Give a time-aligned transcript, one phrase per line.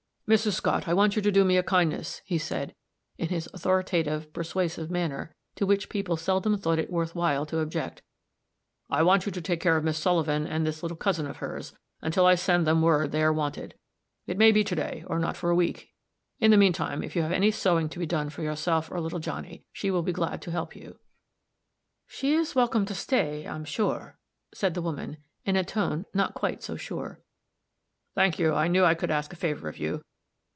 [0.31, 0.53] "Mrs.
[0.53, 2.73] Scott, I want you to do me a kindness," he said,
[3.17, 8.01] in his authoritative, persuasive manner, to which people seldom thought it worth while to object.
[8.89, 11.73] "I want you to take care of Miss Sullivan and this little cousin of hers,
[12.01, 13.75] until I send them word they are wanted.
[14.25, 15.93] It may be to day, or not for a week.
[16.39, 19.01] In the mean time, if you have any sewing to be done for yourself or
[19.01, 20.97] little Johnny, she will be glad to help you."
[22.07, 24.17] "She's welcome to stay, I'm sure,"
[24.53, 27.19] said the woman, in a tone not quite so sure.
[28.15, 28.53] "Thank you.
[28.53, 30.01] I knew I could ask a favor of you.